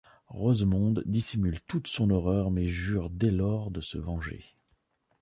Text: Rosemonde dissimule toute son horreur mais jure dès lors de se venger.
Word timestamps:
Rosemonde 0.29 1.03
dissimule 1.05 1.61
toute 1.61 1.85
son 1.85 2.09
horreur 2.09 2.49
mais 2.49 2.67
jure 2.67 3.11
dès 3.11 3.29
lors 3.29 3.69
de 3.69 3.81
se 3.81 3.99
venger. 3.99 4.43